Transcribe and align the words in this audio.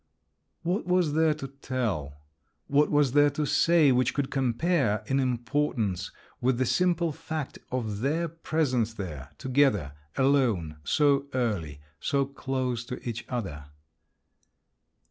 What 0.63 0.87
was 0.87 1.13
there 1.13 1.35
to 1.35 1.47
tell, 1.47 2.17
what 2.65 2.89
was 2.89 3.11
there 3.11 3.29
to 3.37 3.45
say, 3.45 3.91
which 3.91 4.15
could 4.15 4.31
compare, 4.31 5.03
in 5.05 5.19
importance, 5.19 6.11
with 6.41 6.57
the 6.57 6.65
simple 6.65 7.11
fact 7.11 7.59
of 7.71 7.99
their 7.99 8.27
presence 8.27 8.95
there, 8.95 9.29
together, 9.37 9.91
alone, 10.17 10.77
so 10.83 11.27
early, 11.35 11.81
so 11.99 12.25
close 12.25 12.83
to 12.85 13.07
each 13.07 13.25
other. 13.29 13.65